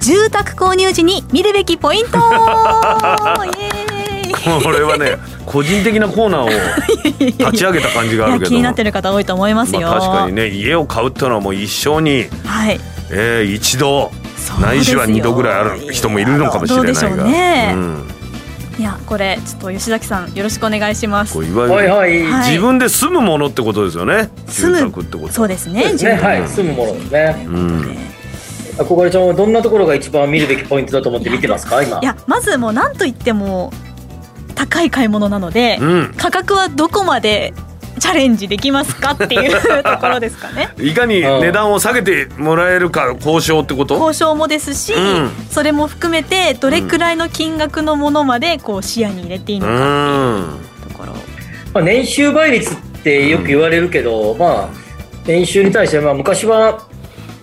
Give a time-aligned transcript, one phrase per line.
[0.00, 2.18] 住宅購入時に見るべきポイント。
[4.62, 6.48] これはね個人的なコーナーを
[7.20, 8.50] 立ち上げた感じがあいやるけど。
[8.50, 12.80] 気になってる方多いと思いますよ、まあ、確かにね家を買うっていうのはもう一生に、はい。
[13.10, 14.10] えー、一度
[14.60, 17.00] ないしは二度ぐらいある人もいるのかもしれないが。
[17.00, 17.72] どうでしょうね。
[17.74, 18.04] ん、
[18.78, 21.36] いやこれちょっと吉崎さんよろしくお願いします。
[21.44, 22.12] いわゆる、はい
[22.48, 24.30] 自分で住むものってことですよね。
[24.48, 25.92] 住宅ってことそうですね。
[25.92, 26.14] ね。
[26.14, 26.48] はい。
[26.48, 27.46] 住むものですね。
[27.46, 28.09] うん
[28.80, 31.98] 憧れちゃんはどんなところが一番見るべきポイントだと思って見てますか今？
[32.00, 32.04] い。
[32.04, 33.72] やまずもう何と言っても
[34.54, 36.14] 高い買い物なので、うん。
[36.16, 37.52] 価格はどこまで
[37.98, 39.50] チャレンジできますかっていう
[39.82, 40.70] ところですかね。
[40.78, 43.94] いかに値段を下げてもらえるか交渉ってこと？
[43.96, 45.30] 交渉もですし、うん。
[45.50, 51.12] それも含めてどれくらいの金額のものまでこう視野に入れていいのかっていうところ、
[51.74, 54.68] まあ年収倍率ってよく言われるけど、まあ
[55.26, 56.86] 年収に対してまあ昔は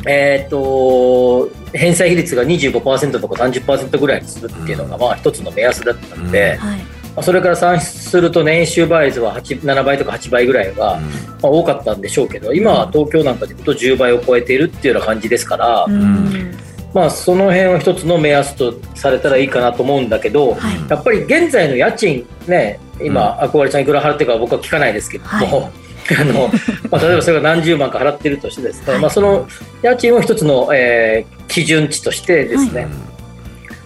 [0.07, 6.79] えっ、と返済比率が25%とか30%ぐらいにするっていうのがまあ一つの目安だったので、はい。
[6.79, 6.85] ま
[7.17, 10.99] あそれから算出すると年収倍率は8 7倍とか8倍ぐらいが、
[11.41, 16.55] まあ、多かったんでしょうけど今は東京なんかで言うと10倍を超えているっていうような感じですから、うん。
[16.93, 20.89] まあ、その辺は一つの目安とされたらいいかなと思うんだけど、はい。
[20.89, 25.71] やっぱり現在の家賃ね今、憧れちゃんいくら払ってるかは僕は聞かないですけども、
[26.19, 26.49] あの
[26.89, 29.01] まあ、例えばそれが何十万か払ってるとしてですね、はい。
[29.01, 29.47] まあ、その
[29.81, 32.87] 家賃を一つの、えー基準値としてですね、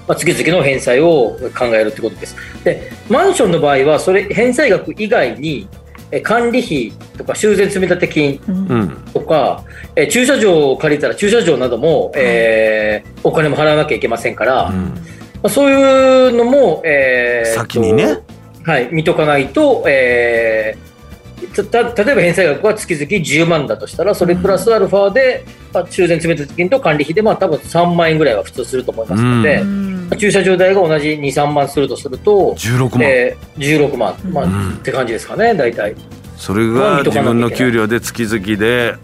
[0.08, 2.36] まあ、月々の返済を考えるってことです。
[2.64, 5.68] でマンションの場合はそれ返済額以外に
[6.12, 8.56] えー管理費とか修繕積立金うん。
[8.56, 9.64] うんとか、
[9.96, 14.94] えー駐車場を借りたら駐車場なども、えーお金も払わなきゃいけませんから、まうん。
[15.44, 15.74] あ、そうい
[16.30, 18.16] うのも、えー先にね。
[18.66, 20.91] とはい、見とかないと、えー
[21.56, 30.10] たた例えば返済額が月々10万だとしたらそれプラスアルファで、まあ、修繕積立金と管理費で、まあ、多分3万円ぐらいは普通すると思いますので、うん。
[30.18, 34.72] 駐車場代が同じ23万するとすると、16万、えー16万、まあうん。
[34.76, 35.96] って感じですかね大体。
[36.38, 38.96] それが自分の給料で月々で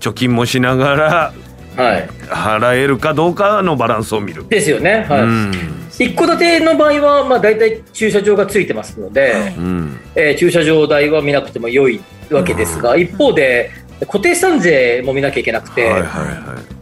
[0.00, 1.32] 貯金もしながら
[1.76, 5.04] はい、払えるかどうかのバランスを見る、ですよね。
[5.08, 5.22] はい。
[5.22, 9.54] うん一戸建ての場合は、まあ、大体駐車場がついてますので、はい。
[9.56, 13.70] うんえー駐車場代は見なくても良いわけですが、一方で
[14.00, 16.76] 固定資産税も見なきゃいけなくて、はいはいは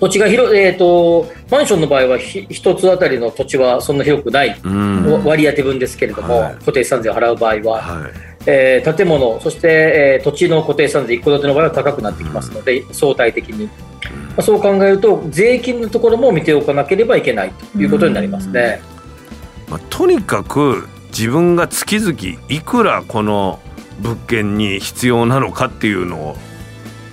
[0.00, 5.24] 土地が広、えー、とマンションの場合はひ一つあたりの土地はそんな広くない、いうん。
[5.24, 6.54] 割り当て分ですけれども、はい。
[6.56, 8.12] 固定資産税を払う場合は、はい。
[8.46, 13.68] えー建物そして、えー土地の固定資産税一戸建ての場合は高くなってきますので、相対的に、
[14.36, 18.82] まあ、そう考えると税金のところも見ておかなければいけないということになりますね。
[19.68, 22.14] まあ、とにかく自分が月々
[22.48, 23.58] いくらこの
[24.00, 26.36] 物件に必要なのかっていうのを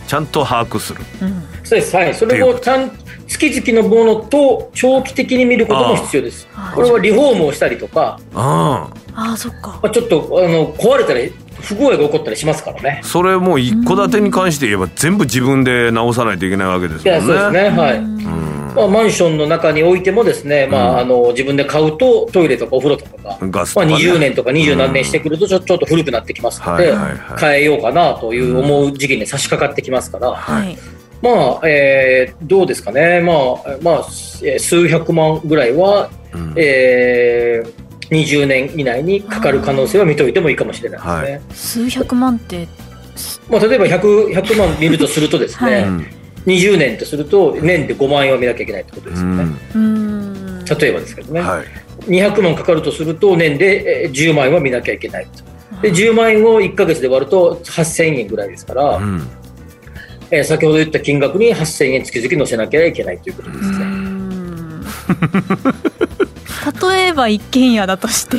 [0.07, 1.01] ちゃんと把握する。
[1.21, 1.43] うん。
[1.63, 2.91] そうです、はい、それをちゃん
[3.25, 6.47] 月々のものと長期的に見ることも必要です。
[6.75, 9.79] これはリフォームをしたりとか、ああああそっか。
[9.81, 13.01] まあ、ちょっとあの壊れたり不具合が起こったりしますからね。
[13.03, 17.21] それもう一戸建てに関して言えば全部自分で直さないといけないわけですもんね。
[17.21, 17.97] そうですね、はい。
[17.97, 18.73] うん。
[18.75, 20.95] まあ、マンションの中においてもですね、まうん。
[20.97, 23.95] あ、あの自分で買うとトイレとかお風呂とかが、まあ、ガスとか、ね。
[23.95, 27.39] 20年とか20何年してくるとちょちょっと古くなってきますので、はいはいはい。
[27.39, 30.77] 変えようかなという思う時期に差し掛かってきますから、はい。
[31.21, 33.97] まあえーどうですかね、まあまあ、
[34.41, 36.53] えー数百万ぐらいは、うん。
[36.57, 37.82] えー
[38.13, 41.89] 20年以内にかかる可能性は見といてもいいかもしれないですね。
[41.89, 42.67] 数百万って。
[43.49, 45.83] まあ、例えば 100, 100万見るとするとですね、はい。
[45.83, 46.07] うん。
[46.45, 49.45] 20年とすると年で5万円は見なきゃいけないってことですよね。
[49.75, 50.65] うん。
[50.65, 51.65] 例えばですけどね、はい。
[52.09, 55.81] 200万かかるとすると年でえー10万円は見なきゃいけないと。
[55.81, 59.27] で10万円を1か月で割ると8000円ぐらいですから、うん。
[60.31, 63.82] えー先ほど言った金額に8000円月々乗せなきゃいけないということですね。
[65.21, 65.93] うん
[66.91, 68.37] 例えば一軒家だとして。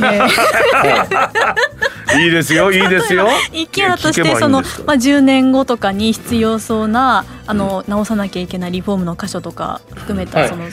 [2.16, 3.28] いいですよいいですよ。
[3.52, 10.32] 一軒家だとしてその、まあ、10年後とかに必要そうなあの直さなきゃいけないリフォームの箇所とか含めはい。
[10.32, 10.70] たそのえっ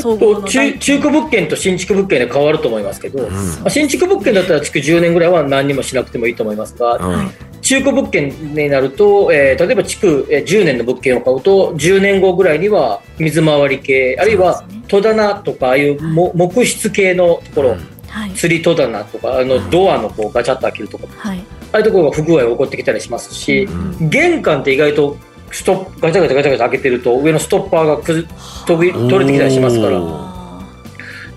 [0.00, 3.32] 総合と、の中中古物件と新築物件で変わると思いますけど、うん。
[3.32, 7.30] まあ、新築物件だったら築10年ぐらいは何にもしなくてもいいと思いますが、うん
[7.64, 17.76] 中古物件になると、えー例えば築えー10年の物件を買うと10年後ぐらいには水回り系あるいは戸棚とかああいうも木質系のところ、
[18.08, 18.30] はい。
[18.34, 21.38] 釣り戸棚とかあのドアのこうガチャッと開けるところはい。
[21.72, 25.16] ああいうところが不具合が起こってきたりしますし、う玄関って意外と
[25.50, 28.26] ストップガチャガチャガチャガチャ開けてると上のストッパーがくず
[28.66, 30.06] 飛び取れてきたりしますから、ま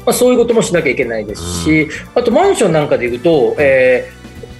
[0.07, 4.17] ああ、そういうこともしなきゃいけないですし、あとマンションなんかでいうと、えー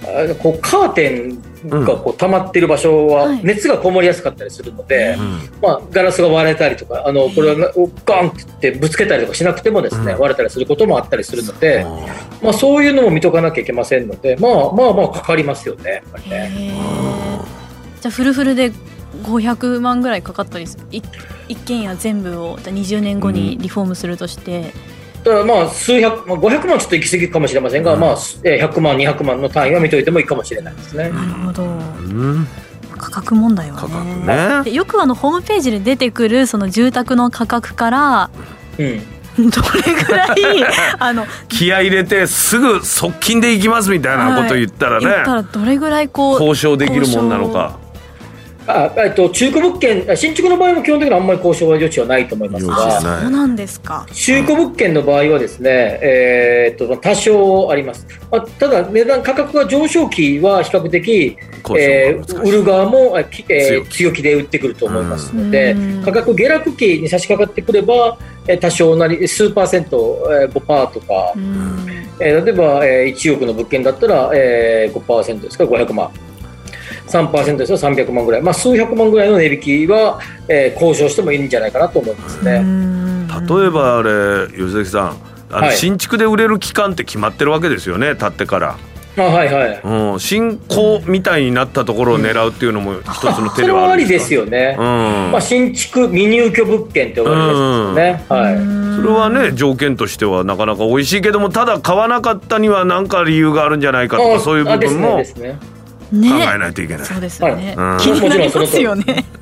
[0.08, 3.40] あこうカーテンがこう溜まっている場所ははい。
[3.42, 5.38] 熱がこもりやすかったりするので、うん。
[5.60, 7.72] まあ、ガラスが割れたりとかあのこれは
[8.04, 10.20] ガンってぶつけたりとかしなくてもですね、うん。
[10.20, 11.84] 割れたりすることもあったりするので、
[12.42, 16.30] まあ、そういうのも見とかなきゃいけませんので、まあ、まあまあかかりますよねやっぱりー。
[16.30, 16.74] ね。
[18.00, 18.72] じゃあフルフルで
[19.22, 21.02] 500万ぐらいかかったりすい
[21.48, 24.72] 一軒家全部をじゃあ20年後にリフォームするとして、
[25.24, 28.00] だからまあ数百、まあ、500万ちょっと行き過ぎかもしれませんが、うん。
[28.00, 31.10] まあ、えー100万200万の単位は見といてもいいかもしれないですね。
[31.10, 31.64] なるほど。
[31.64, 32.46] うん。
[32.96, 33.80] 価格問題はね。
[33.80, 34.64] 価格ね。
[34.64, 38.30] でよくあのホームページで出てくるその住宅の価格から
[38.78, 39.02] うん。
[39.50, 40.34] どれぐらい
[40.98, 47.78] あの気合い入れてすぐ側近で行きますみたいなこと言ったらね、言ったらどれぐらいこう交渉できるもんなのか
[48.70, 54.06] あえっと、中古物件、あ新築の場合も基本的にはあんまり交渉は余地はないと思いますが、そうなんですか。
[54.12, 58.06] 中古物件の場合はですね、えーっと多少あります。
[58.30, 63.52] まあ、ただ、値段、価格が上昇期は比較的、交えー売る側も、え強気。
[63.54, 71.86] ー強気で売ってくると思いますのでうん、価格下落期に差し掛かってくれば、えー多少なり、数パーセント、えー、5%とかう、ん。
[72.20, 75.64] えー例えば、えー1億の物件だったら、えー、5%ですか？
[75.64, 76.10] ら500万。
[77.08, 82.60] 3%ですと300万ぐらい、まあ、数百万ぐらいの値引きは、えー交渉してもいいんじゃないかなと思いますうね。
[82.60, 85.16] ん例えばあれ吉崎さん
[85.50, 88.76] あのはい新築で売れる期間って決まってるわけですよね建ってから、
[89.16, 89.80] あはいはい。
[89.82, 94.74] うん、新興みたいになったところを狙うっていうのも一つの手それではあるんですすよね。
[94.76, 98.24] かうんまあ、新築未入居物件って呼ばれるやつですよね。
[98.28, 98.56] はい。
[98.96, 105.58] それはね条件としてはなかなか美味しいけどもただ買わなかったには何か理由があるんじゃないかとかあそういう部分もね。
[106.12, 106.28] ね。
[106.54, 107.06] えないといけない。
[107.06, 108.02] そうですよね、はい。
[108.02, 109.24] 気になりますよね。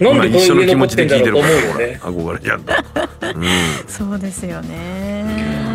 [0.00, 1.98] なんでこういう上今一緒の気持ちで聞いだろうとてる思うよね。
[1.98, 3.28] から憧れちゃった。
[3.28, 3.44] うん。
[3.86, 5.24] そうですよね。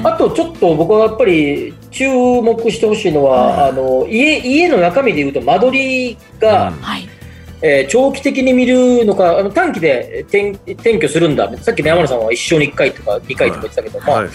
[0.03, 6.73] あとちょっと僕はやっぱり注目してほしいのは、あの家家の中身でいうと間取りが、うん。
[6.81, 7.09] はい。
[7.65, 11.49] えー長期的に見るのかあの短期で転転居するんだ。
[11.61, 14.29] さっきの山野さんは一生に1回とか2回とか言ってたけど、まあはい。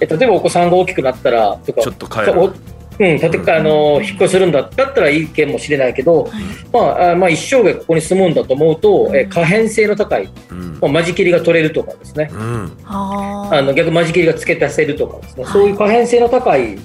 [0.00, 2.40] え例えばお子さんが大きくなったらとかちょっと変える。
[2.40, 2.52] お
[2.98, 6.28] うん、建てあの引っ越しするんだだったらいいけもしれないけど、
[6.72, 10.78] まあ、あまあ一生涯ここに住むんだと思うと、えー可変性の高い、うん。
[10.80, 12.28] まあ、間仕切りが取れるとかですね。
[12.32, 12.72] うん。
[12.84, 15.44] ああの逆間仕切りが付け足せるとかですね。
[15.46, 16.78] そういう可変性の高い、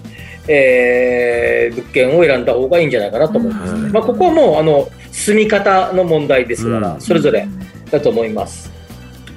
[0.48, 3.84] えー物件を選んだ方がいいんじゃないかなと思います、うん。
[3.84, 7.02] ねまあ、ここはもうあの住み方の問題ですから、うん。
[7.02, 7.48] それぞれ
[7.92, 8.79] だと思います。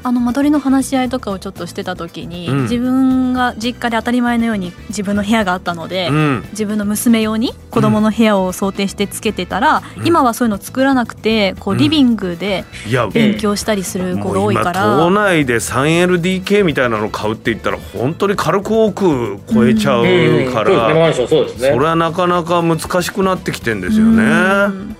[0.04, 2.62] あの間取りの話し合いとかをちょっとしてた時に、うん。
[2.62, 6.44] 自分が実家で当たり前のように自分の部屋があったので、うん。
[6.50, 10.06] 自分の娘用に子供の部屋を想定してつけてたら、うん。
[10.06, 11.78] 今はそういうの作らなくてこううん。
[11.78, 12.64] リビングで
[13.12, 20.52] 勉強したりする子が多いかもう今ら、島内で 3LDK みたいなの買うって言ったら本当に軽く多く超えちゃううん。
[20.52, 24.22] から、そうですねそれはなかなか難しくなってきてんですよね。
[24.22, 24.26] う
[24.68, 24.96] ん。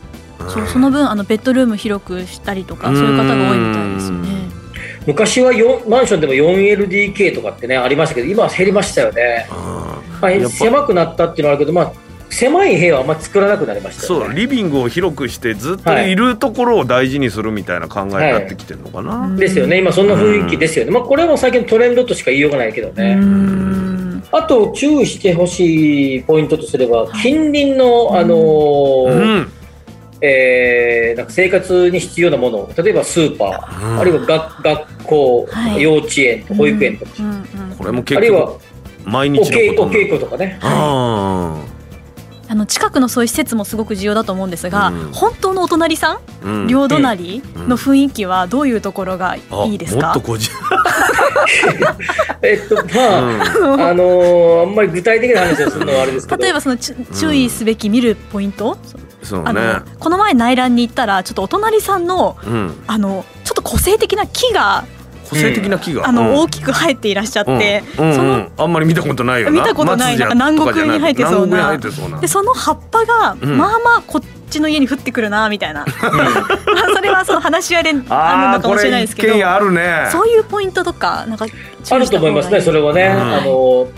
[0.48, 4.31] そうその分あのベッドルーム広くしたりとかそういう方が多いみたいですよね。
[5.06, 11.92] 昔はよマンションでも 4LDK とかってねありましたけど今は減りましたよね、まあ狭くなったっていうのはあるけど、まあ、
[12.30, 14.26] 狭い部屋はあんまり作らなくなりましたよね。
[14.26, 16.14] そうリビングを広くしてずっとい。
[16.14, 19.10] るところを大事にするみたいな考えになってきてるのかな。
[19.28, 19.36] はい。
[19.36, 19.78] ですよね。
[19.78, 24.22] 今そんな雰囲気ですよね、まあ、これはもう最近のトレンドとしか言いようがないけどね、うん。
[24.30, 29.52] あと注意してほしいポイントとすれば近隣の、あのーうん
[30.24, 33.98] えーなんか生活に必要なもの例えばスーパー、うん。
[34.00, 35.82] あるいは学学校、はい。
[35.82, 37.44] 幼稚園保育園とか、うんうん
[37.76, 38.60] これも結あるいは局
[39.04, 40.58] 毎お日稽お稽古とかね。
[40.62, 41.56] あ
[42.48, 45.12] あの近くのそういう施設もすごく重要だと思うんですが、うん。
[45.12, 46.66] 本当のお隣さん、ーうん。
[46.68, 50.08] 両隣の雰囲気はどういうところがあいいですか？
[50.08, 50.20] もっと？
[50.20, 50.52] 個 人
[52.42, 52.82] えっとま
[53.86, 56.42] あ、あのーあんまり具体的な話をするのはあれですけど。
[56.42, 59.52] 例えばそのち注意すべき見るポイント、あそうね。
[59.52, 62.84] のこの前内覧に行ったらちょっとお隣さんのうん。
[62.86, 64.84] あのちょっと個性的な木が
[65.28, 66.06] 個性的な木が？
[66.06, 66.34] あの、うん。
[66.40, 68.06] 大きく生えていらっしゃって、うん。
[68.08, 68.14] うん。
[68.14, 69.60] そのうんあんまり見たことないよな。
[69.60, 71.76] 見たことないなんか南国に生えてそうな。
[71.78, 72.20] とかじゃ南国に生えてそうな。
[72.20, 73.58] でその葉っぱが、うん。
[73.58, 79.28] まあまあこっちの家に降ってくるなみたいな、 まあそれはその話し合いであるのかもしれないれですけど。
[79.28, 80.08] 一軒家あるね。
[80.12, 81.46] そういうポイントとかなんか
[81.90, 83.14] あると思いますね、それはね。
[83.14, 83.20] うん。
[83.20, 83.88] あの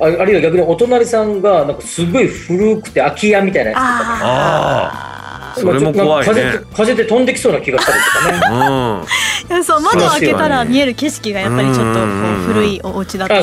[0.00, 4.14] ああるいは逆にお隣さんがなんかすごい古くて空き家みたいなやつとか。
[4.14, 6.34] ねあそれも怖いね。
[6.34, 8.66] 風風で飛んできそうな気がしたりとかね。
[8.68, 9.56] うん。
[9.56, 12.06] いやそう窓を開けたら見える景色がやっぱりちょっと
[12.52, 13.34] 古いお家だと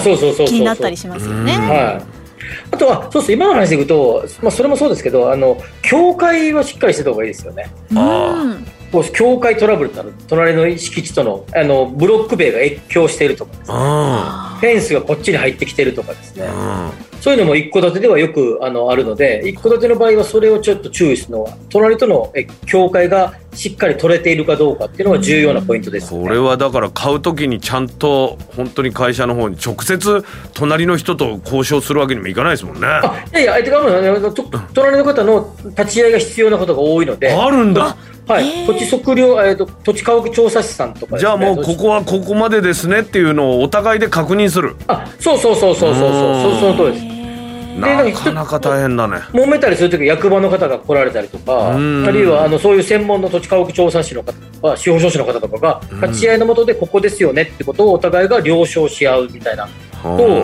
[0.45, 2.01] 気になったりしますよね。
[2.72, 3.32] あとは、そうです。
[3.32, 7.70] 今の話でいくと、まあ、それもそうですけど、あの、境界はしっかりしてた方がいいですよね。
[7.96, 8.68] あうん。
[8.92, 13.75] こう境界トラブルってある隣の敷地とのあのブロック塀が越境しているとかですね。
[13.77, 16.46] あフェンスがこっちに入ってきてるとかですね。
[16.48, 32.88] あそういうのも一戸建てではよくあのあるので一戸建ての場合はそれをちょっと注意するのは隣とのえ境界がしっかり取れているかどうかっていうのが重要なポイントです、ね、これはだから買うときにちゃんと本当に会社の方に直接隣の人と交渉するわけにもいかないですもんね。
[32.88, 33.89] あいやいや相手側も
[34.74, 37.97] 隣の方の立ち会いが必要なことが多いので、あるんだ。
[38.27, 38.65] はい。
[38.67, 44.75] 土地測量、えー、と土地家屋調査士さんとかね、じゃあもうここはここまでですねっていうのをお互いで確認する。
[44.88, 46.51] あそうそうそうそうそうそう。
[46.51, 47.06] そうその通りです
[47.79, 49.17] なかなか大変だね。
[49.31, 52.05] 揉めたりするとき役場の方が来られたりとか、あうん。
[52.05, 56.01] るいはあのそういう専門の土地家屋調査士の方とか司法書士の方とかがうん。
[56.01, 59.65] 立ち会いのもとでここですよねってことをお互いが了承し合うみたいな
[60.03, 60.43] を、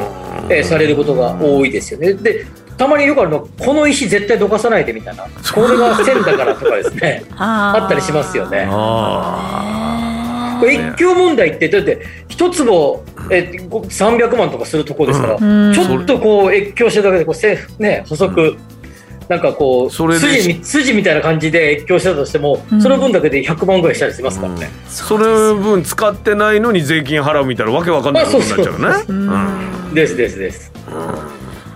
[0.49, 2.13] えーされることが多いですよね。
[2.13, 2.45] で
[2.77, 5.23] たまによくあるのこの石絶対どかさないでみたいな
[5.53, 8.67] これが線だからとかですね あったりしますよね。
[8.69, 18.57] あこれ越境問題ってだって一坪えご300万とかするところですから、うんちょっとこう越境してるだけでこうせね細く、
[19.29, 24.69] なんかこうそれで筋み筋みたいな感じで越境してたとしても、うんその分だけで100万ぐらいしたりしますからね。
[24.85, 24.89] あ。
[24.89, 29.05] それ分使ってないのに税金払うみたいなわけわかんないことになっちゃうね。
[29.07, 30.71] ううんんですですです。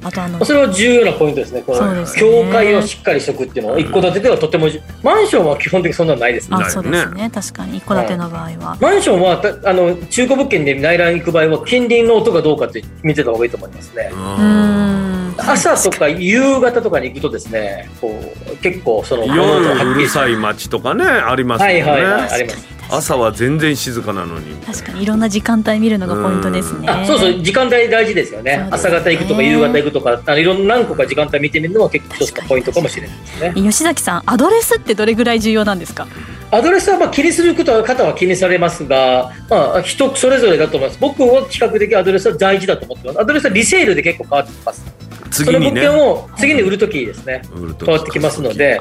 [0.04, 1.63] あとあのそれは重要なポイントですね。
[1.66, 6.58] この境界をしっかりしとくっていうのは一戸建てではとてもじマンションは基本的にそんなのないですね。
[6.60, 8.77] あそうですね確かに一戸建ての場合は。
[8.80, 14.12] マンションはたあの中古物件で内覧行く場合は近隣の音がどうかって見てた方がいいと思いますね。
[14.13, 18.20] うん朝とか夕方とかに行くとですね、こ
[18.51, 21.82] う結構その夜うるさい街とかねありますもんね。
[21.84, 22.77] はいはいはいあります。
[22.89, 24.56] 朝は全然静かなのに。
[24.65, 26.88] 確かにいろんな時間帯見るのがポイントですね。
[26.89, 28.58] あそうそう時間帯大事ですよね。
[28.58, 28.67] ね。
[28.72, 33.53] 朝方行くとか夕方行くとかあのいろんな何個か時間帯見てみるのは結構一つのポイントかもしれないですね。
[33.56, 36.08] 吉崎さんアドレスってどれぐらい重要なんですか？
[36.50, 41.00] アドレスはまあ気にする方は方は気にされますが、まあ、人それぞれだと思います。
[41.01, 43.20] 僕は比較的アドレスは大事だと思ってます。
[43.20, 44.86] アドレスはリセールで結構変わってきます
[45.32, 47.42] その物次にね件を次に売るときですね。
[47.54, 47.86] 売る時。
[47.86, 48.80] 変わってきますので。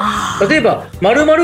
[0.49, 0.87] 例えば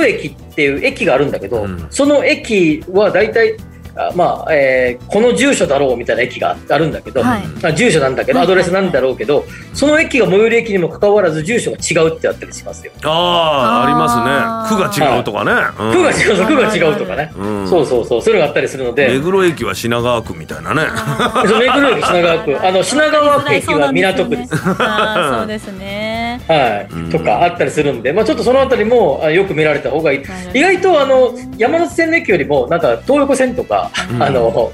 [0.06, 1.86] 駅っていう駅があるんだけど、うん。
[1.90, 3.71] その駅は大体あ
[4.14, 7.42] まあえーこの住所だろうみたいな駅があるんだけど、はい。
[7.64, 8.46] あ住所なんだけどはい。
[8.46, 9.44] アドレスなんだろうけど、
[9.74, 12.92] その駅が最寄り駅にもかかわらず住所が違うってあったりしますよ。
[13.04, 14.90] ああありますね。
[14.90, 15.92] 区が違うとかね、うん。
[15.92, 17.68] 区が違うそう区が違うとかね、うん。
[17.68, 19.08] そうそうそうそういうのがあったりするので。
[19.08, 20.82] 目黒駅は品川区みたいなね。
[21.46, 22.66] そう目黒駅品川区。
[22.66, 24.50] あの 品川区駅は港区です。
[24.54, 26.01] あーそうですね。
[26.48, 26.92] はい。
[26.92, 30.24] うんとかあったりするんで、まあ、ちょっとそのあたりもあよく見られた方がいい。
[30.24, 34.22] はい意外とあの山手線の駅よりもなんか東横線とか、うん。
[34.22, 34.72] あの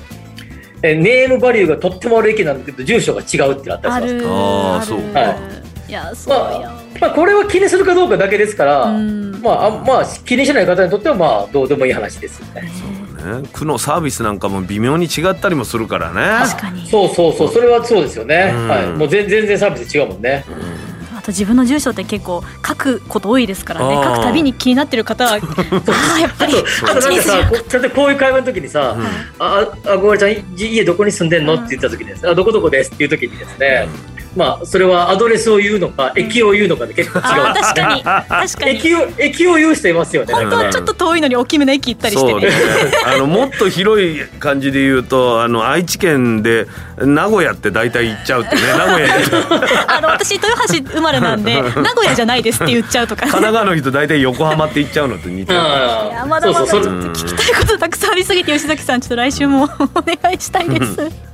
[0.83, 4.25] えネームバリューがとってもある駅なんだけど住所が違うってあったありします。
[4.25, 4.29] る。
[4.29, 4.87] あーある。
[4.87, 5.01] そう
[5.89, 6.73] いやそうや。
[7.01, 9.41] まあ、これは気にするかどうかだけですから、うん。
[9.43, 12.63] まあ、あまあ気にしない方にとってはまあどうでもいい話ですよね。
[12.63, 13.49] ね。
[13.53, 16.47] 区のサービスなんかも微妙に違ったりもするからね。
[16.47, 16.87] 確かに。
[16.87, 17.49] そうそうそう。
[17.49, 18.69] それはそうですよね、うん。
[18.69, 20.45] はい、もう全全然サービス違うもんね。
[20.47, 20.88] あ
[21.29, 23.95] と自分の住所って結構書くこと多いですからね。
[24.03, 27.37] 書くたびに気になってる方は ああやっぱりあとなんかさ、
[27.73, 29.05] 例えばこういう会話の時にさ、うん。
[29.39, 31.55] ああ、ごめんちゃん、い家どこに住んでんの？
[31.55, 32.93] って言った時にですね、あ、どこどこです？
[32.93, 33.87] っていう時にですね、
[34.37, 37.55] まあ、それはアドレスを言うのか、駅を言うのかで結構違う。
[37.55, 38.03] 確かに。
[38.03, 38.71] 確かに。
[38.77, 40.35] 駅を、駅を言う人いますよね。
[40.35, 42.33] 本当はちょっと遠いのに大きめの駅行ったりしてね。
[42.33, 42.51] そうね。
[43.05, 46.67] あのもっと広い感じで言うとあの愛知県で
[46.99, 48.63] 名古屋って大体行っちゃうってね。
[48.63, 49.25] 名古屋に
[49.89, 53.23] あの私豊橋生まれなんで 名古屋じゃないですって言っちゃうとか。
[53.23, 55.61] 神奈川の人大体横浜って行っちゃうのと似てる。
[55.61, 61.28] あいやまだまだ聞きたいことたくさんありすぎて吉崎さんちょっと来週も お願いしたいです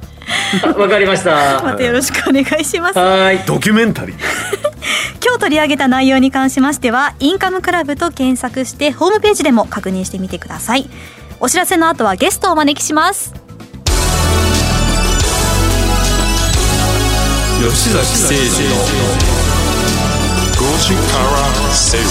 [0.76, 1.62] わかりました。
[1.62, 2.98] またよろしくお願いします。
[2.98, 3.38] はい。
[3.46, 4.16] ドキュメンタリー。
[5.24, 10.88] 今日取り上げた内容に関しましてはインカムクラブと検索してホームページでも確認してみてください。
[11.40, 13.34] お知らせの後はゲストをお招きします。
[17.60, 18.76] 吉崎誠二の
[20.54, 22.04] 5時から正論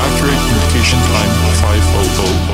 [0.00, 1.32] Accurate communication time
[2.46, 2.49] 500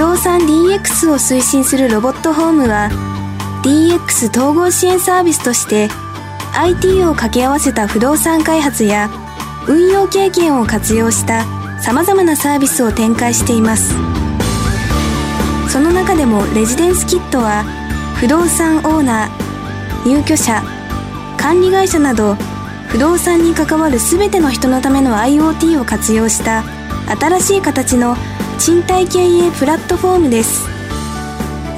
[0.00, 2.88] 動産 DX を推進するロボットホームは
[3.62, 5.90] DX 統合支援サービスとして
[6.54, 9.10] IT を掛け合わせた不動産開発や
[9.68, 11.44] 運用経験を活用した
[11.82, 13.94] 様々なサービスを展開しています。
[15.68, 17.64] その中でもレジデンスキットは
[18.16, 20.62] 不動産オーナー入居者
[21.36, 22.36] 管理会社など
[22.88, 26.64] 不動産に関わる全ての人のための IoT を活用した
[27.20, 28.16] 新しい形の
[28.60, 30.68] 賃貸経営プラットフォームです。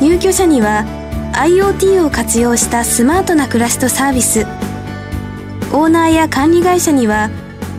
[0.00, 0.84] 入居者には
[1.32, 4.40] IoT を活用したスマートな暮らしとサービス。
[5.72, 7.30] オーナーや管理会社には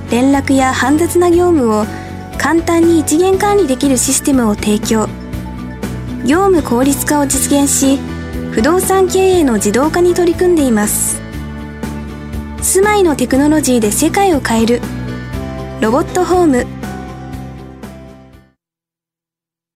[0.10, 1.86] 連絡や煩雑な業務を
[2.38, 5.10] 簡単に一元管理できるシステムを提供。
[6.26, 8.00] 業務効率化を実現し
[8.54, 11.22] 不動産経営の自動化に取り組んでいます。
[12.62, 14.82] 住まいのテクノロジーで世界を変える。
[15.82, 16.83] ロボットホーム。